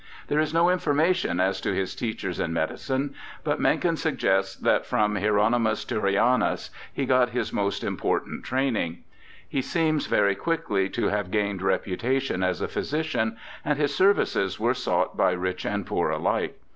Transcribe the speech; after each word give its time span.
There 0.29 0.39
is 0.39 0.51
no 0.51 0.71
information 0.71 1.39
as 1.39 1.61
to 1.61 1.75
his 1.75 1.93
teachers 1.93 2.39
in 2.39 2.51
medicine, 2.51 3.13
but 3.43 3.59
Mencken 3.59 3.97
suggests 3.97 4.55
that 4.55 4.83
from 4.83 5.15
Hier 5.17 5.37
onymus 5.37 5.85
Turrianus 5.85 6.71
he 6.91 7.05
got 7.05 7.29
his 7.37 7.53
most 7.53 7.83
important 7.83 8.43
training. 8.43 9.03
He 9.47 9.61
seems 9.61 10.07
very 10.07 10.33
quickly 10.33 10.89
to 10.89 11.09
have 11.09 11.29
gained 11.29 11.61
reputation 11.61 12.41
as 12.41 12.61
a 12.61 12.67
physician, 12.67 13.37
and 13.63 13.77
his 13.77 13.93
services 13.95 14.59
were 14.59 14.73
sought 14.73 15.15
by 15.15 15.33
rich 15.33 15.65
and 15.67 15.85
poor 15.85 16.09
alike. 16.09 16.59